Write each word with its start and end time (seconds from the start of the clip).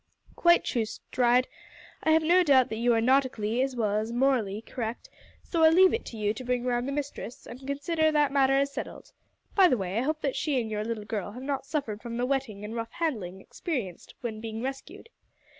"Quite 0.35 0.63
true, 0.65 0.85
Stride, 0.85 1.47
I 2.01 2.09
have 2.09 2.23
no 2.23 2.41
doubt 2.41 2.69
that 2.69 2.79
you 2.79 2.91
are 2.95 3.01
nautically 3.01 3.61
as 3.61 3.75
well 3.75 3.97
as 3.97 4.11
morally 4.11 4.63
correct, 4.63 5.09
so 5.43 5.61
I 5.63 5.69
leave 5.69 5.93
it 5.93 6.05
to 6.07 6.17
you 6.17 6.33
to 6.33 6.43
bring 6.43 6.65
round 6.65 6.87
the 6.87 6.91
mistress, 6.91 7.45
and 7.45 7.67
consider 7.67 8.11
that 8.11 8.31
matter 8.31 8.53
as 8.57 8.73
settled. 8.73 9.11
By 9.53 9.67
the 9.67 9.77
way, 9.77 9.99
I 9.99 10.01
hope 10.01 10.21
that 10.21 10.35
she 10.35 10.59
and 10.59 10.71
your 10.71 10.83
little 10.83 11.05
girl 11.05 11.33
have 11.33 11.43
not 11.43 11.67
suffered 11.67 12.01
from 12.01 12.17
the 12.17 12.25
wetting 12.25 12.65
and 12.65 12.73
rough 12.75 12.93
handling 12.93 13.41
experienced 13.41 14.15
when 14.21 14.41
being 14.41 14.63
rescued." 14.63 15.09